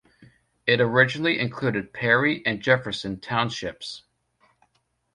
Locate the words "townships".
3.19-4.01